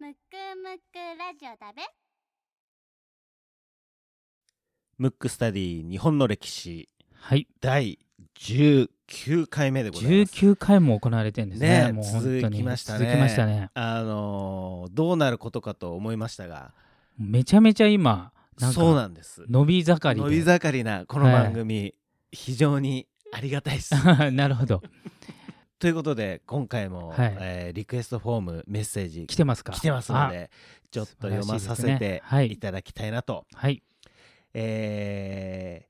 [0.00, 0.16] むく
[0.62, 1.82] むくラジオだべ。
[4.96, 6.88] ムックスタディ日本の歴史。
[7.14, 7.48] はい。
[7.60, 7.98] 第
[8.38, 10.32] 19回目でございます。
[10.36, 11.86] 19回も行われてるんですね。
[11.86, 12.40] ねもう本当に。
[12.42, 12.98] 続きましたね。
[13.00, 13.70] 続きましたね。
[13.74, 16.72] あのーどうなることかと思いましたが。
[17.18, 19.46] めちゃめちゃ今なんそうかなんです。
[19.48, 20.22] 伸び盛りで。
[20.22, 21.92] 伸び盛りなこの番組、
[22.30, 23.96] 非常にありがたいです。
[24.30, 24.80] なるほど
[25.78, 27.36] ということで今回も、はい。
[27.40, 29.72] えーリクエストフォームメッセージ来てますか？
[29.72, 30.50] 来てますので
[30.90, 32.56] ちょっと読まさせていい。
[32.56, 33.82] ただきたいなと、はい。
[34.54, 35.88] えー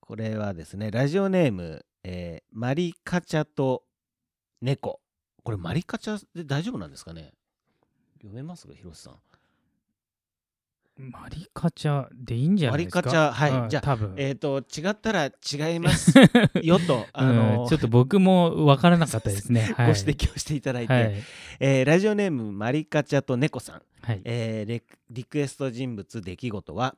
[0.00, 3.84] これはですねラジオネーム、えーマリカチャと
[4.60, 5.00] 猫。
[5.42, 7.32] これマリカチャで大丈夫なんですかね？
[8.18, 8.74] 読めますか？
[8.74, 9.14] 広瀬さん
[11.00, 13.00] マリカチャでいいんじゃないですか？
[13.00, 13.50] マリカチャはい。
[13.62, 14.14] うんじゃあ多分。
[14.16, 16.12] えっ、と違ったら違います
[16.62, 19.72] よと あのうんちょっと僕も分からなかったですね。
[19.76, 19.92] はい。
[19.92, 21.14] ご指摘をしていただいて、はい。
[21.60, 23.82] えーラジオネームマリカチャと猫さん。
[24.02, 24.20] はい。
[24.24, 26.96] えーレリクエスト人物出来事は、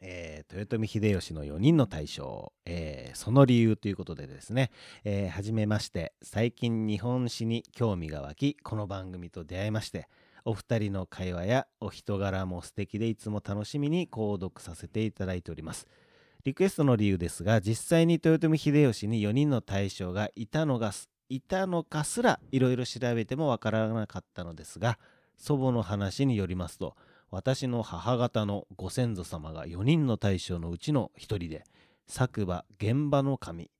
[0.00, 4.70] えー豊臣秀吉の4人の大将、えーその理由ということでですね、
[5.04, 6.12] えーはじめまして。
[6.22, 10.08] 最近日本史に興味が湧きこの番組と出会いまして
[10.44, 15.86] お二人の会話やお人柄も素敵でいつも楽しみに購読させていただいております。
[16.44, 20.92] リクエストの理由ですが実際に豊臣秀吉に4人の大将がいたのが
[21.28, 24.98] いたのかすらいろいろ調べてもわからなかったのですが
[25.36, 26.96] 祖母の話によりますと
[27.30, 31.64] 私の母方のご先祖様が4人の大将のうちの一人で
[32.06, 33.70] 作馬現場の神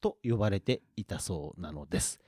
[0.00, 2.20] と呼ばれていたそうなのです。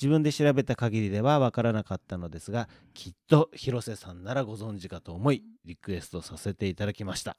[0.00, 7.36] 自分で調べた限りではわからなかったのですがきっと広瀬さんならご存知かと思いリクエストさせていただきました。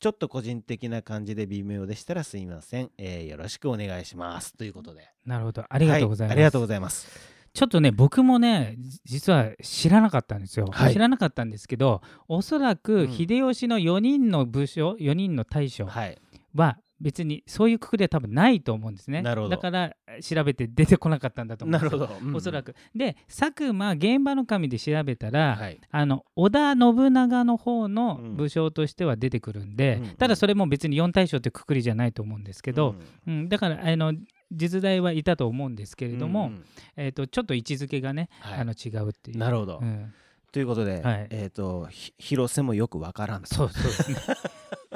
[0.00, 4.54] ちょっと個人的な感じで微妙でしたらすいません、えーよろしくお願いします。
[4.54, 5.08] ということで。
[5.24, 5.64] なるほど。
[5.68, 7.34] ありがとうございます、はありがとうございます。
[7.52, 10.92] ちょっとね僕もねじ実は知らなかったんですよ、はい。
[10.92, 13.12] 知らなかったんですけどおそらうくん。
[13.12, 16.18] 秀吉の4人の武将4人の大将はい。
[16.54, 19.20] は別にそういうくくりは多分ないと思うんですね。
[19.20, 19.50] なるほど。
[19.50, 22.00] だから調べて出てこなかったんだと思うんですよ。
[22.00, 22.74] なるほど、うんおそらく。
[22.94, 25.78] で佐久間現場の神で調べたら、はい。
[25.90, 28.36] あの織田信長の方のうん。
[28.36, 32.94] 武将としては出てくるんで、うんただそれも別に4大将ってくくりじゃないと思うんですけど、
[33.26, 34.14] うんだからあの
[34.50, 36.64] 実在はいたと思うんですけれども、うんうん。
[36.96, 38.60] えー、とちょっと位置づけがね、はい。
[38.60, 39.38] あの違うっていう。
[39.38, 40.14] なるほど、うん。
[40.52, 41.26] ということで、はい。
[41.30, 43.54] えっ、とひ広瀬もよくわからんと。
[43.54, 44.16] そうそうですね。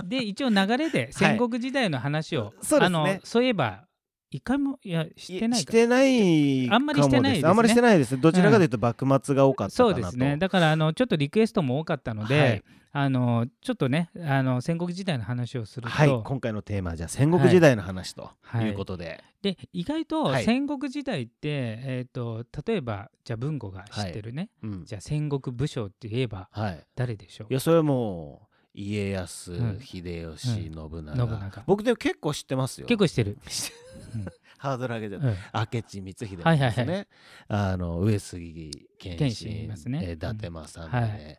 [0.08, 2.98] で一応流れで 戦国時代の話を、そうですね。
[2.98, 3.84] あのそういえば
[4.30, 5.70] 一回もいやしてないか。
[5.70, 7.48] してないあんまりしてないですね。
[7.48, 8.20] あんまりしてないです。
[8.20, 10.36] どちらかというと幕末が多かったかそなと、うですね。
[10.36, 12.64] だからあのちょっとリクエストも多かったので、はい。
[12.90, 16.22] あのちょっとねあの戦国時代の話をすると、はい。
[16.24, 18.68] 今回のテーマはじゃあ戦国時代の話とい。
[18.68, 20.44] うことで、で意外とはい。
[20.44, 24.84] 戦国時代って、えー、と例えばじゃあ文吾が知ってるね、うん。
[24.84, 26.84] じゃあ戦国武将って言えばはい。
[26.94, 27.46] 誰でしょう？
[27.50, 28.47] いやそれはもう
[28.78, 29.80] 家康、うん。
[29.80, 30.88] 秀吉、信長。
[30.88, 31.62] 信長。
[31.66, 32.86] 僕でも結構知ってますよ。
[32.86, 33.38] 結構知ってる、
[34.56, 35.16] ハードル上げて。
[35.16, 35.22] うん。
[35.24, 37.06] 明智光秀ですね、はいはいはい。
[37.48, 41.38] あの上杉謙謙信信ねえー伊達政宗、はい。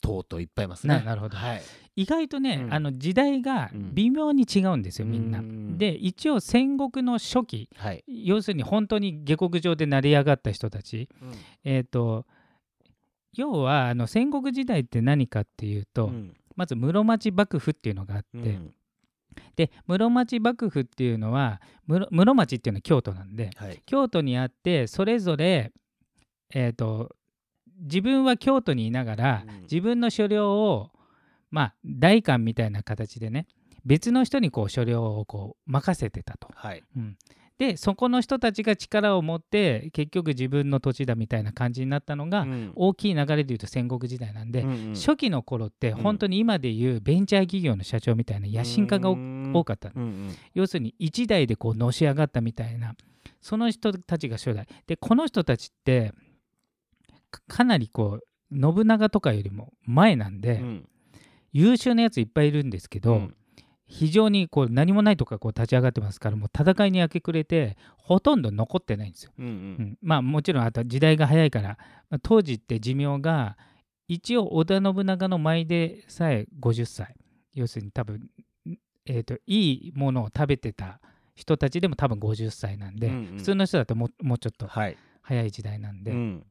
[0.00, 0.94] とうとういっぱいいますね。
[0.94, 1.36] ななるほど。
[1.36, 1.62] はい。
[1.94, 2.74] 意外とね、うん。
[2.74, 3.94] あの時代がうん。
[3.94, 5.38] 微妙に違うんですよ、みんな。
[5.38, 5.78] うん。
[5.78, 11.08] で一応戦国の初期はい、要するに本当に下克上で成り上がった人たち、
[11.62, 12.26] えー、と
[13.38, 16.34] 要はあの戦国時代って何かっていうと、うん。
[16.56, 18.74] まず室町幕府っていうのがあって、うん。
[19.54, 23.80] で室町幕府っていうのは室室町っていうのは京都なんではい。
[23.86, 25.72] 京都にあってそれぞれ、
[26.52, 27.14] えー、と
[27.80, 29.60] 自分は京都にいながら、うん。
[29.62, 30.90] 自分の所領を
[31.52, 33.46] まあ代官みたいな形でね
[33.84, 36.48] 別の人にこう所領をこう任せてたと。
[36.54, 36.82] はい。
[36.96, 37.16] うん
[37.58, 42.72] でそこの人たちが力を持って結局自分の土地だみたいな感じになったのが、うん。
[42.76, 44.94] 大きい流れでいうと戦国時代なんで、うんうん。
[44.94, 46.02] 初期の頃ってうん。
[46.02, 49.16] 本当に今でいうベンチャー企業の社長みたいな野心家が多
[49.54, 49.88] 多かった。
[49.88, 50.36] のうんうん。
[50.54, 52.94] 要するに一代でこうのし上がったみたいな
[53.40, 54.68] その人たちが初代。
[54.86, 56.12] でこの人たちって
[57.32, 60.88] かかなりこう信長とかよりも前なんで、うん。
[61.52, 63.34] 優秀なやついっぱいいるんですけど、うん
[63.88, 69.32] 非常にこう何もないとかこう立ち上がってますからもう戦いに明け暮れてほとんど残ってないんですよ。
[69.38, 69.54] うんううん。
[69.92, 71.78] んまあもちろんあと時代が早いから、
[72.10, 73.56] まあ当時って寿命が
[74.06, 77.14] 一応織田信長の前でさえ50歳
[77.54, 78.28] 要するに多分、
[79.06, 81.00] えー、といいものを食べてた
[81.34, 83.36] 人たちでも多分50歳なんで、うんうん。
[83.38, 84.96] 普通の人だとももうちょっとはい。
[85.22, 86.46] 早い時代なんで、うん。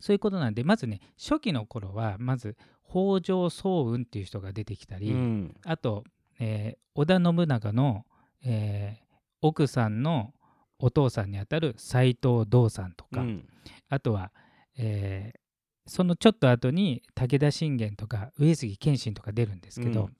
[0.00, 2.56] そういうことなんでまずね初期の頃はまず
[2.88, 5.54] 北条早雲っていう人が出てきたり、うん。
[5.64, 6.04] あと、
[6.40, 8.04] えー織田信長の、
[8.44, 9.04] えー
[9.42, 10.32] 奥さんの
[10.78, 13.46] お父さんにあたる斎藤道さんとか、うん。
[13.90, 14.32] あとは、
[14.78, 15.38] えー
[15.86, 20.16] そのちょっと後に武田信玄とか上杉謙信とか出るんですけど、うん。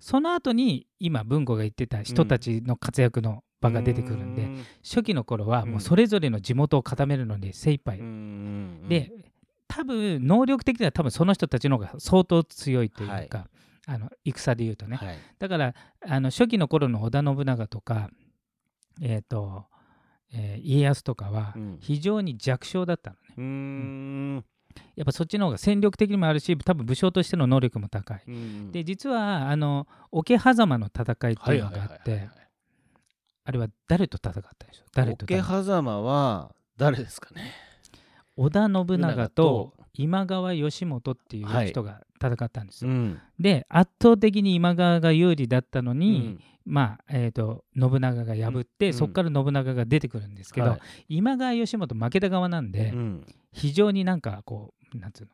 [0.00, 4.64] その後に今文庫が言ってた人たちの活躍の場が出てくるんで、うん。
[4.82, 9.12] 初期の頃はもうそれぞれの地元を固めるのに精一杯、うんで
[9.68, 13.48] 多分能力的には多分その人たちの方が相当強いというか、
[13.86, 15.16] あの戦で言うとね、はい。
[15.38, 15.74] だから
[16.06, 18.10] あの初期の頃の織田信長とか、
[19.00, 19.64] えーと
[20.32, 21.78] えー家康とかはうん。
[21.80, 23.20] 非常に弱小だったのね。
[23.36, 24.44] うーん。
[24.96, 28.22] やっぱそっちの方が戦力的にもあるし多分武将としての能力も高い。
[28.26, 32.30] うんで実はあの桶狭間の戦いっていうのがあってはい
[33.44, 37.52] あれは誰と戦ったでしょ誰と桶誰狭間は誰ですかね？
[38.36, 39.74] 織田信長とと。
[39.94, 41.68] 今川義元っていうはい。
[41.68, 42.90] 人が戦ったんですよ。
[42.90, 43.20] ん。
[43.38, 46.40] で圧倒的に今川が有利だったのに、うん。
[46.64, 48.94] まあえー、と信長が破って、うん。
[48.94, 50.80] そこから信長が出てくるんですけど、はい。
[51.08, 53.26] 今川義元負けた側なんで、うん。
[53.52, 55.30] 非常になんかこうなんつうの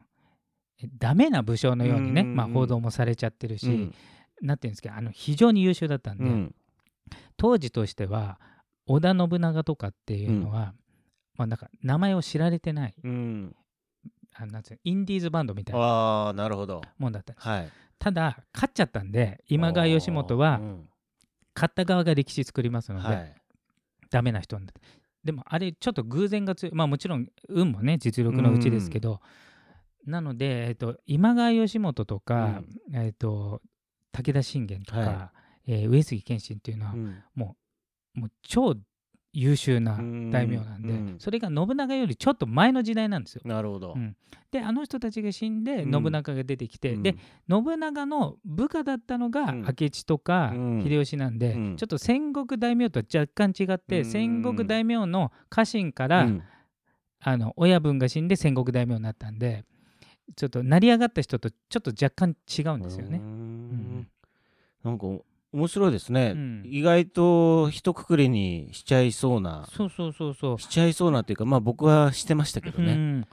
[0.83, 2.37] えダメな武将のようにね、うん。
[2.37, 3.95] まあ、報道もされちゃってるし、うん。
[4.41, 6.55] なんていうんですかあの非常に優秀だったんで、うん。
[7.37, 8.41] 当時としては
[8.87, 10.75] 織田信長とかっていうのは、
[11.37, 13.57] まあ、なんか名前を知られてないうん
[14.41, 15.81] あなんつうのインディーズバンドみたいな。
[15.81, 16.81] ああなるほど。
[16.99, 17.49] もんだったんです。
[17.49, 17.69] はい。
[17.99, 20.89] ただ勝っちゃったんで今川義元はうん。
[21.55, 23.35] 勝った側が歴史作りますので、はい。
[24.11, 24.81] ダメな人になって
[25.25, 29.21] でもあれちょっと偶然が強いまあもちろん運もね実力のうちですけど、
[30.07, 32.63] なので、えっと、今川義元とか、
[32.95, 33.61] えっと、
[34.13, 35.33] 武田信玄とか、は
[35.67, 37.23] えー上杉謙信っていうのは、うん。
[37.35, 37.57] も
[38.17, 38.75] う超
[39.41, 41.17] 優秀な大名なんで、うん。
[41.19, 43.43] それが信長よりちょっと前の時代なんですよ。
[43.45, 43.95] なるほど。
[43.95, 44.17] うん。
[44.51, 45.93] であの人たちが死んでうん。
[45.93, 47.03] 信長が出てきて、うん。
[47.05, 47.15] で
[47.49, 49.63] 信長の部下だったのがうん。
[49.63, 50.83] 明智とかうん。
[50.83, 51.77] 秀吉なんで、うん。
[51.77, 54.05] ちょっと戦国大名とは若干違って、うん。
[54.05, 56.43] 戦国大名の家臣から、うん。
[57.21, 59.65] あの親分が死んで戦国大名になったんで
[60.37, 63.19] ちょっと成り上がった人とちょっと若干違うんですよね。
[63.19, 63.25] うー。
[63.25, 64.09] ん。
[64.85, 65.07] なんか
[65.53, 66.63] 面白いですね、うん。
[66.67, 69.67] 意外と一括りにしちゃいそうな。
[69.73, 70.59] そうそうそうそう。
[70.59, 73.27] しちゃいそうなっていうかまあ僕はしてましたけどね、うん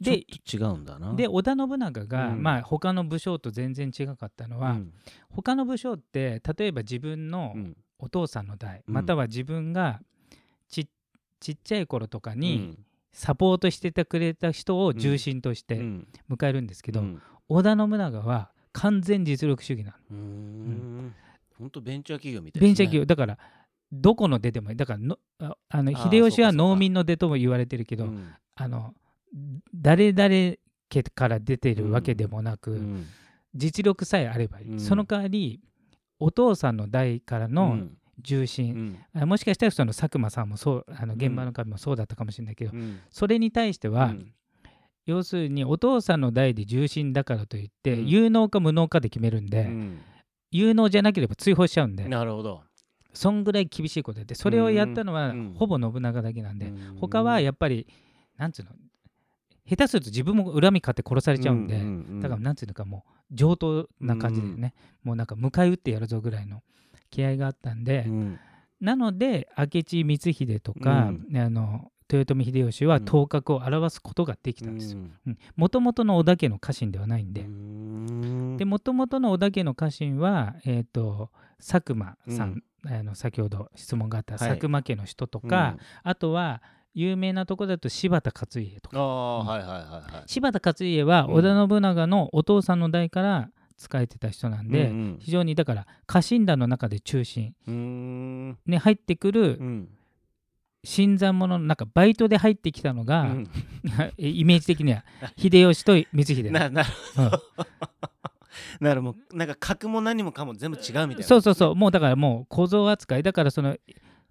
[0.00, 1.14] で違うんだな。
[1.14, 2.42] で織田信長が、うん。
[2.42, 4.92] まあ他の武将と全然違かったのは、うん。
[5.30, 7.76] 他の武将って例えば自分のうん。
[7.98, 8.94] お父さんの代、うん。
[8.94, 10.00] または自分が
[10.68, 10.88] ち
[11.40, 12.78] ちっちゃい頃とかうにん。
[13.12, 16.08] サポートしててくれた人を重心としてうん。
[16.28, 17.22] 迎えるんですけど、うん。
[17.48, 19.96] 織田信長は完全実力主義なの。
[21.74, 23.38] 当ベンチャー企業みたいベンチャー企業業だから
[23.92, 24.76] どこの出でもいい。
[24.76, 28.32] だからのああの秀吉は農民の出とも言われてるけど、うん。
[28.56, 28.94] あの
[29.74, 30.28] 誰々
[30.88, 33.06] 家から出てるわけでもなく、うん。
[33.54, 34.80] 実力さえあればいい、うん。
[34.80, 35.60] その代わり
[36.18, 37.98] お父さんの代からうのん。
[38.20, 39.22] 重心、うん。
[39.22, 43.00] あもしかしたらその佐久間さんもそうあの現場の神もそうだったかもしれないけど、うん。
[43.10, 44.32] それに対しては、うん。
[45.06, 48.06] 要するにお父さんの代で重心だからといって、うん。
[48.06, 49.98] 有能か無能かで決めるんで、うん
[50.54, 52.62] 有能じゃなければ追放しちゃうんで、なるほど。
[53.12, 55.54] そんぐらい厳しいことやってそれをやったのは、うん。
[55.58, 56.96] ほぼ信長だけなんで、うん。
[57.00, 57.88] 他はやっぱり
[58.36, 58.70] なんつうの
[59.68, 66.62] 下手すると自分も恨み買って殺されちゃうんで、んだからなんつうのかもう上等な感じでね、もうなんか迎え撃ってやるぞぐらいの
[67.10, 68.38] 気合があったんで、うん。
[68.80, 71.36] なので明智光秀とか、うん。
[71.36, 73.04] あの豊臣秀吉はうん。
[73.04, 75.00] 頭角を表すことができたんですよ。
[75.56, 77.42] もともとの織田家の家臣ではないんで。
[78.58, 84.48] でもともとの織田家の家臣は、えー、と佐久間さん、あの先ほど質問があったはい。
[84.50, 88.98] 佐久間家の人とか、あとは有名なとこだと柴田勝家とか。
[88.98, 90.22] ああはいはいはいはい。
[90.26, 98.58] 柴田勝家は織田信長のお父さんの代から仕えてた人なんで、うん非常にだから家臣団の中で中心うん。
[98.66, 99.88] に入ってくる、うん
[100.84, 103.50] 新参者のなんかバイトで入ってきたのが、うん。
[104.16, 105.04] イメージ的には
[105.36, 106.50] 秀吉と光秀。
[106.52, 106.88] ななる
[107.18, 107.30] うん。
[108.80, 111.22] なるもうなんか格も何もかも全部違うみたいな。
[111.24, 111.74] そうそうそう。
[111.74, 113.76] もうだからもう小僧扱いだからその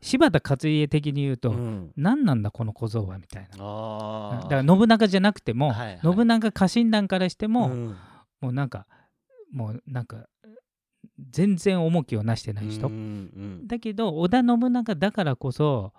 [0.02, 1.92] 柴田勝家的に言うと、うん。
[1.96, 4.40] 何なんだこの小僧はみたいな。
[4.44, 6.00] だから信長じゃなくても、はいはい。
[6.02, 7.96] 信長家臣団からしても、ん。
[8.42, 8.86] もうなんか
[9.52, 10.26] もうなんか
[11.30, 12.96] 全然重きをなしてない人、うんう
[13.64, 13.68] ん。
[13.68, 15.94] だけど織田信長だからこそ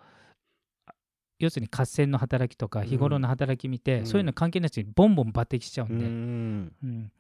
[1.45, 4.07] 要するに合戦の働きとか日頃の働き見て、うん。
[4.07, 6.73] そういうの関係なしにボンボン抜擢しちゃううんで、ん。
[6.83, 7.13] うん。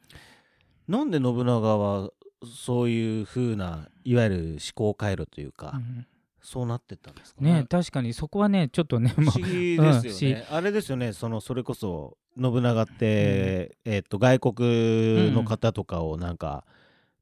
[0.88, 2.10] なんで信長は
[2.44, 6.06] そういう風ないわゆる思考回路というか、うん。
[6.46, 7.64] そうなってったんですかね？
[7.70, 16.66] 確かにそこはねちょっとねも不う思議ですようんね、あれですよねそのそれこそ信長って、えっと外国の方とかをなんか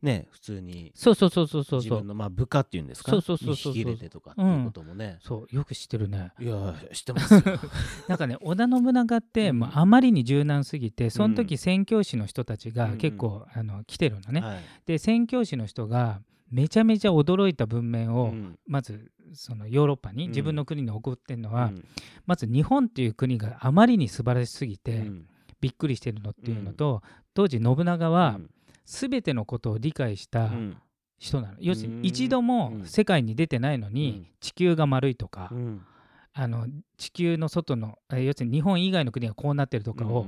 [0.03, 0.93] ね普通に。
[0.95, 1.99] そうそうそうそうそう自そう。
[2.01, 3.13] 分のまあ部下っていうんですか？
[3.13, 6.33] そうそうそうそうに引き入れてとかっていうこともね、そうよく知ってるね。
[6.41, 7.41] いや知ってますよ。
[8.09, 9.59] なんかね織田信長って、うん。
[9.61, 12.91] もうあまりに柔軟すぎてそのうん時宣教師の人たちうんうん。
[12.93, 14.61] が結構、あの来てるのね、はい。
[14.87, 18.59] で宣教師の人がめちゃめちゃ驚いた文面を、うん。
[18.67, 20.31] まずそのヨーロッパにうん。
[20.31, 21.85] 自分の国に送ってるのは、うん。
[22.27, 25.27] まず日本っていう国があまりに素晴らしすぎて、うん。
[25.61, 27.03] びっくりしてるのっていうのと、
[27.35, 28.51] 当時信長はうん
[28.85, 30.77] 全てのことを理解したうん。
[31.19, 32.87] 人なの、要するうんに一度もうん。
[32.87, 34.27] 世界に出てないのに、うん。
[34.41, 35.83] 地球が丸いとか、うん。
[36.35, 40.27] あの地球の外のえ要するに日本以外の国がこうなってるとかを、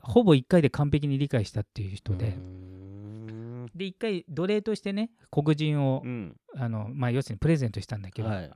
[0.00, 3.66] ほぼ1回で完璧に理解したっていう人で、うん。
[3.74, 6.36] で1回奴隷としてね黒人を、うん。
[6.56, 8.50] あのまあ、要するにプレゼントしたんだけど、はい。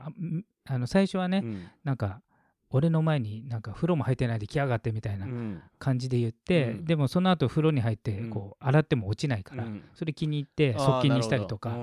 [0.64, 1.68] あの最初はね、うん。
[1.84, 2.22] なんか
[2.72, 5.62] 俺の前になんか風呂も入ってないで来やがってみたいなうん。
[5.78, 6.84] 感じで言って、うん。
[6.84, 8.30] でもその後風呂に入ってうん。
[8.30, 9.84] こう洗っても落ちないから、うん。
[9.94, 11.76] それ気に入って側近にしたりとか。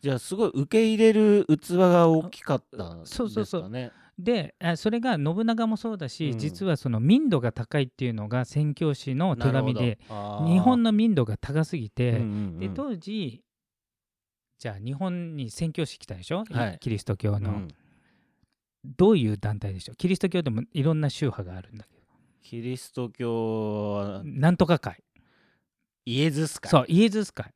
[0.00, 3.70] じゃあすごい受け入れる器が大きかったんですかそうそうそう。
[3.70, 3.90] ね。
[4.18, 6.38] であそれが信長もそうだし、うん。
[6.38, 9.98] 実はその民度が高いっていうのが宣教師の手紙で
[10.46, 12.26] 日本の民度が高すぎて、うんうんう
[12.56, 12.58] ん。
[12.58, 13.42] で当時
[14.58, 16.78] じゃあ日本に宣教師来たでしょ、はい。
[16.80, 17.68] キリスト教の、うん
[18.96, 19.96] どういう団体でしょう？
[19.96, 21.98] キリスト教でもいろんな宗派があるんだけど。
[22.42, 25.04] キリスト教はなんとか会。
[26.06, 26.70] イエズス会。
[26.70, 27.52] そうイエズス会、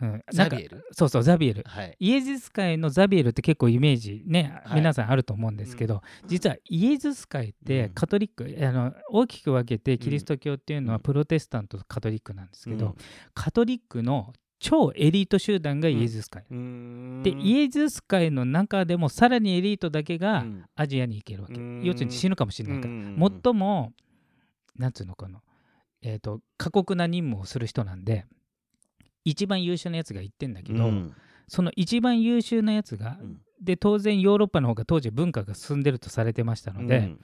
[0.00, 0.84] うん、ザビエル？
[0.92, 1.64] そうそうザビエル。
[1.66, 1.96] はい。
[1.98, 4.78] イエズス会のザビエルって結構イメージね、はい。
[4.78, 7.90] 皆さんあると思うんですけど、実はイエズス会ってうん。
[7.94, 10.92] カトリック、あの大きく分けてキリスト教っていうのうん。
[10.92, 12.94] はプロテスタントとカトリックなんですけど、うん。
[13.34, 17.22] カトリックの超エリート集団がイエズス会、うーん。
[17.22, 20.64] でイエズス会の中でもさらにエリートだけがうん。
[20.74, 21.82] アジアに行けるわけ、うん。
[21.84, 22.94] 要するに死ぬかもしれないから、
[23.44, 23.92] 最も
[24.76, 25.42] なんつうのかな。
[26.02, 28.26] えっ、と過酷な任務をする人なんで
[29.24, 31.14] 一番優秀なやつが行ってんだけど、うん。
[31.48, 33.40] その一番優秀なやつが、うん。
[33.60, 37.20] で当然ヨーロッパの方が当時文化が進んでるとされてましたので、うん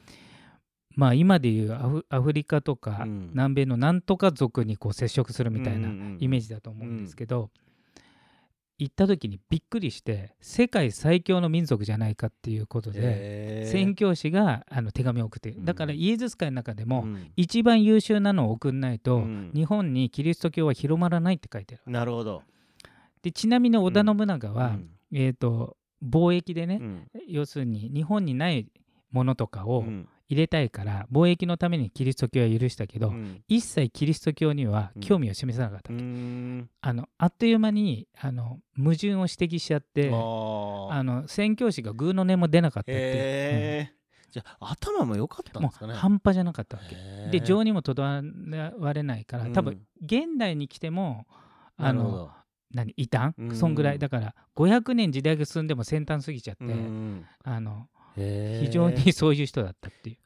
[0.94, 3.30] まあ今でいうアフアフリカとかうん。
[3.32, 7.50] 南米のなんとか族にこう接触するみたいなイメージジだと思うんですけど、
[8.78, 17.32] 行った時にびっくりして世界最強の民族じゃないかっていうことで、宣教師があの手紙を送ってうんだからイエズス会の中でも、うん。
[17.36, 19.50] 一番優秀なのを送んないと、うん。
[19.54, 21.92] 日本にキリスト教は広まらないって書いてある。
[21.92, 22.42] なるほど。
[23.22, 24.90] でちなみに織田信長は、うん。
[25.12, 27.08] えー、と貿易でね、うん。
[27.28, 28.66] 要するに日本にない
[29.12, 33.42] ものとかをうん入れたいから、貿易のためにキリスト教は許したけど、うん。
[33.48, 36.70] 一切キリスト教には興味を示さなかったうわけ、ん。
[36.80, 43.92] あのあっという間にあの矛盾を指摘しちゃってあの宣教師がグーの音も出なかったっていう、へえ
[44.30, 45.92] じゃあ頭も良かったうんですかね。
[45.92, 46.96] 半端じゃなかったわけ。
[47.30, 48.22] で情にもとどわ
[48.94, 51.26] れないから多分うん現代に来ても
[51.76, 52.30] あの
[52.70, 53.34] 何異端？
[53.36, 53.54] うん。
[53.54, 53.98] そんぐらい。
[53.98, 57.26] だから500年時代が進んでも先端すぎちゃって、うん。
[57.44, 60.16] あの非常にそういう人だったっていう。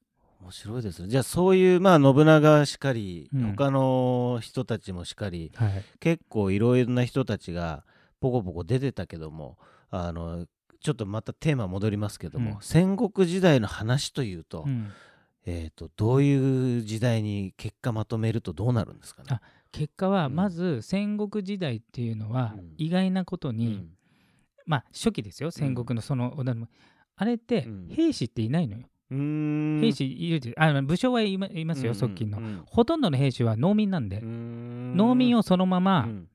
[0.43, 1.09] 面白いですね。
[1.09, 3.57] じゃあそういうまあ信長しかり、うん。
[3.57, 5.85] 他の人たちもしかりはい。
[5.99, 7.85] 結構いろいろな人たちが
[8.21, 9.59] ポコポコ出てたけども
[9.90, 10.47] あの
[10.81, 12.57] ちょっとまたテーマ戻りますけども、うん。
[12.61, 14.93] 戦国時代の話というと,、うん。
[15.47, 19.28] えー、とどういう時代に結果まとめるとどうなるんですかね？
[19.31, 19.40] あ
[19.73, 20.37] 結果はうん。
[20.37, 22.75] まず戦国時代っていうのはうん。
[22.78, 23.88] 意外なことに、うん。
[24.64, 25.50] まあ初期ですよ。
[25.50, 26.69] 戦国のその織田の
[27.16, 27.88] あれってうん。
[27.90, 28.87] 兵士っていないのよ、
[29.80, 32.62] 兵士いるあ武将はいまいますよ、側近の、うん。
[32.66, 34.96] ほとんどの兵士は農民なんで、うん。
[34.96, 36.28] 農民をそのまうまん。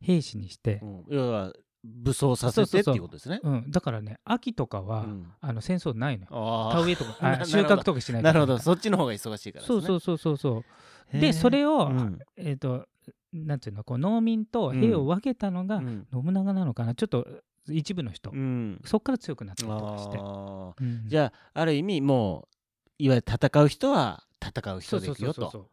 [0.00, 0.80] 兵士にして。
[0.82, 1.04] う、ん。
[1.08, 1.52] 要は
[1.84, 3.40] 武装させてっていうことですね。
[3.42, 3.70] うん。
[3.70, 5.32] だからね秋とかは、うん。
[5.40, 6.26] あの戦争ないの
[6.72, 7.12] 田植えとか
[7.44, 8.58] 収穫とかしないなるほど。
[8.58, 9.64] そそっちの方が忙しいから。
[9.64, 10.64] そうそうそうそうそ
[11.12, 11.18] う。
[11.18, 12.18] でそれを、うん。
[12.36, 12.86] えっ、と
[13.32, 16.06] なんていうのこう農民と兵を分けたのがうん。
[16.10, 16.94] 信長なのかな。
[16.94, 17.26] ちょっと
[17.68, 18.80] 一部の人、うん。
[18.84, 22.54] そこから強くなったりとかして、うんじゃあある意味もう
[22.98, 25.68] いわゆる戦う人は戦う人ですよと。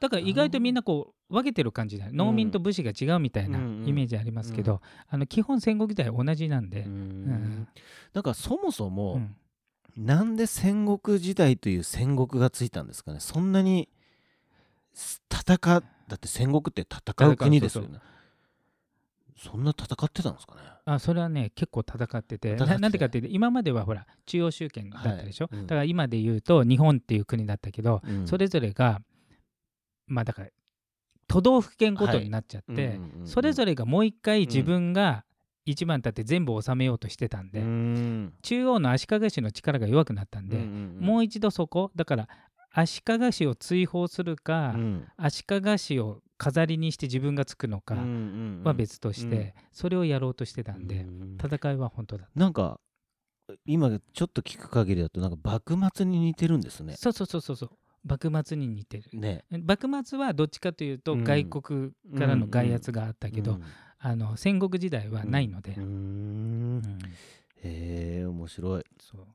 [0.00, 6.92] だから意外とみんなこう分けてる感じで農民と武士が違うみたいなイメージありますけど、あの基本戦国時代同じなんで、ううん。
[7.32, 7.68] ん
[8.12, 9.36] なんかそもそも、うん。
[9.96, 13.20] なんで戦国時代という戦国がついたんですかね。
[13.20, 13.88] そんなに
[14.94, 18.00] す戦だって戦国って戦う国ですよねそ
[19.56, 20.60] んな戦ってたんですかね？
[20.84, 22.56] あそれはね結構戦ってて。
[22.56, 25.60] ななんでかっていうと今まではほら中央集権だったでしょ、はい。
[25.60, 25.66] うん。
[25.66, 28.26] だから今で言うと日本っていう国だったけど、うん。
[28.26, 29.00] それぞれが
[30.06, 30.48] まあだから
[31.28, 32.84] 都道府県ごとになっちゃって、うんう
[33.18, 35.24] んうんそれぞれがもう一回自分が
[35.66, 38.32] 一番立って全部治めようとしてたんで、うん。
[38.42, 42.28] 中央の足利氏の力が弱くなったんで、もう一度そこだから
[42.70, 45.04] 足利氏を追放するか、うん。
[45.16, 47.96] 足利氏を飾りにして自分がつくのか
[48.64, 49.52] は別として、うん。
[49.72, 51.38] それをやろうとしてたんで、うん。
[51.42, 52.80] 戦いは本当だなんか
[53.64, 56.94] 今ちょっと聞く限りだとなんか幕末に似てるんですね。
[56.96, 57.70] そうそうそうそうそう。
[58.04, 59.04] 幕末に似てる。
[59.12, 59.44] ね。
[59.50, 61.24] 幕末はどっちかというとうん。
[61.24, 63.62] 外国からの外圧があったけど、うん
[64.00, 66.82] あの戦国時代はないので、うん。
[67.64, 68.84] へえ面白い。
[69.00, 69.26] そう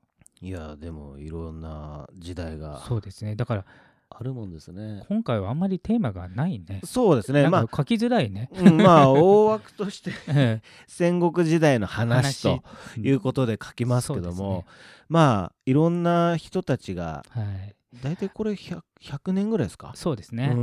[0.44, 3.38] いやでもいろんな時代がそうですね。
[3.38, 3.66] だから
[4.10, 5.06] あるもんですね。
[5.08, 6.82] 今回はあんまりテーマがないね。
[6.84, 7.48] そうですね。
[7.48, 12.62] まあ書きづらいね、うんまあ大枠として え戦国時代の話と
[12.98, 14.66] いうことで書きますけども、
[15.08, 19.92] まあいろんな人たちがはい大体これ 100, 100年ぐらいですか？
[19.96, 20.56] そうですね、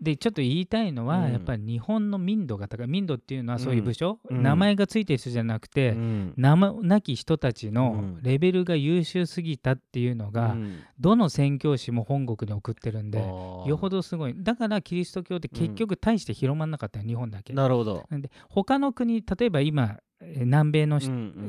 [0.00, 1.32] でちょっと言いたいのは、うん。
[1.32, 2.86] やっぱり日本の民度が高い。
[2.86, 4.42] 民度っていうのはそういう部署、うん。
[4.42, 6.34] 名前がついてる人じゃなくて、うん。
[6.36, 8.22] 名もなき人たちのうん。
[8.22, 10.80] レベルが優秀すぎたっていうのが、うん。
[11.00, 13.18] どの宣教師も本国に送ってるんで
[13.66, 14.34] よほどすごい。
[14.36, 17.52] だからキリスト教って結局大して広まんなかったよ日本だけ。
[17.52, 21.00] なるほど、で他の国例えば今えー南米の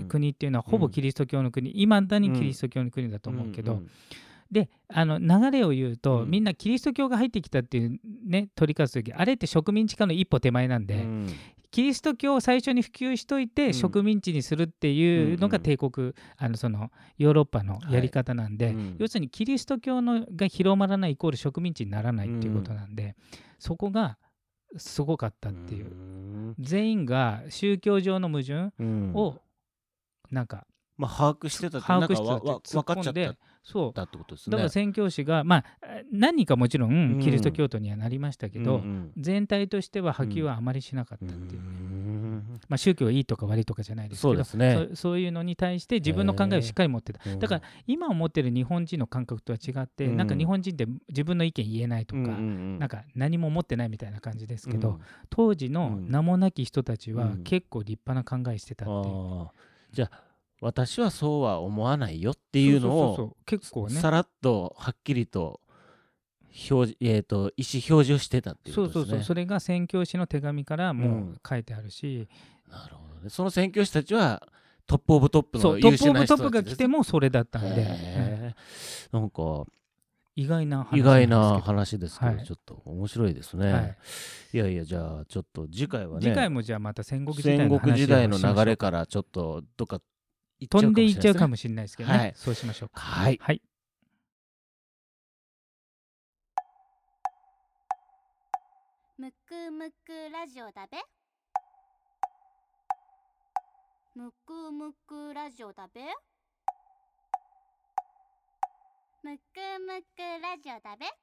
[0.08, 1.79] 国っていうのはほぼキリスト教の国。
[1.79, 3.84] いま、だにキリスト教の国だと思うけど、
[4.53, 6.29] であの流れを言うと、うん。
[6.29, 11.27] みんなキリスト教が入ってきたっていうね取り返す時あれって植民地化の一歩手前なんで、うん。
[11.72, 13.73] キリスト教を最初に普及しといて、うん。
[13.73, 18.75] 植民地にするっていうのがうん帝国、あのそのヨーロッパのやり方なんで、はい。
[18.75, 18.95] うん。
[18.99, 23.15] 要するにキリスト教のが広まらないイコール植民地にならないっていうことなんで、
[23.58, 24.19] そこが
[24.77, 26.56] すごかったっていう、ん。
[26.60, 29.12] 全員が宗教上の矛盾うん。
[29.15, 29.41] を
[30.30, 33.93] なんかまあ把握してた把握してた分かっちゃっ込んでそう。
[33.93, 34.51] たってことですね。
[34.51, 35.65] だから宣教師がまあ
[36.12, 42.60] 何人かもちろうんんキリスト教徒にはなりましたけど、うんうん全体としては波及はあまりしなかったっていう、うん。
[42.67, 44.88] まあ、宗教がいいとか悪いとかじゃないですけどそうですね。
[44.91, 47.36] そそういうのに対して自分の考えをしっかり持ってた。
[47.36, 50.17] だから今思ってる日本人の感覚とは違って、うん。
[50.17, 54.99] なんか日本人って自分の意見言えないとか、うんなんか何も持ってないみたいな感じですけど、うん。
[55.29, 57.43] 当時の名もなき人たちはうん。
[57.43, 59.47] 結構立派な考えしてたっていう。
[59.91, 60.33] じゃあ
[60.63, 63.36] 私はそうは思わないよっていうのそうそうそうそをう。
[63.45, 63.95] 結構ね。
[63.99, 65.60] さらっとはっきりと
[66.69, 69.12] 表示、えー、と意思表示をしてたっていうそうことですね。
[69.12, 72.30] そうそうそれが宣教師の手紙からうもうん書いてあるし、
[72.71, 73.30] なるほどね。
[73.30, 74.47] その宣教師たちは
[74.88, 77.78] トップオブトップそうトップの優秀オブトップな人たちですが来てもそれだったんで、うん。
[77.80, 79.65] へーなんか
[80.36, 82.45] 意外な話意外ななんです話ですけど、はい。
[82.45, 83.73] ちょっと面白いですね。
[83.73, 83.97] はい。
[84.54, 90.04] い、やいやじゃあちょっと次回はね次回もじゃあまた戦国時代戦国時代の流れからちょっとどっか行
[90.67, 92.34] 飛んでいっちゃうかももしれないですけどね、はい。
[92.36, 93.02] そうしましょうか。
[93.02, 93.39] はい。
[93.41, 93.62] はい。
[99.17, 100.97] むくむくラジオだべ。
[104.15, 106.02] むくむくラジオだべ。
[109.23, 109.41] むく
[109.80, 111.22] むくラジオだべ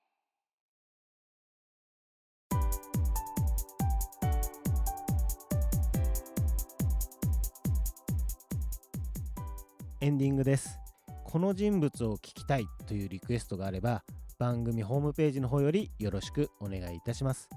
[10.02, 10.78] エンディングです。
[11.24, 14.02] この人物を聞きたいというリクエストがあれば
[14.38, 17.50] 番組ホームページの方よりよろしくお願いいたします。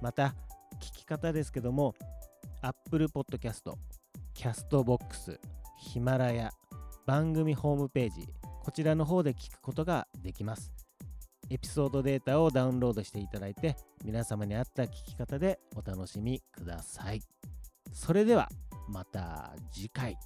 [0.00, 0.34] また
[0.80, 1.94] 聞き方ですけども
[2.62, 3.70] Apple Podcast、
[4.34, 5.38] Castbox、
[5.76, 6.50] ヒマラヤ、
[7.04, 8.26] 番組ホームページ
[8.62, 10.72] こちらの方で聞くことができます。
[11.50, 17.20] エピソードデータをダウンロードしていただいて皆様に合った聞き方でお楽しみください。
[17.92, 18.48] それでは
[18.88, 20.16] また次回。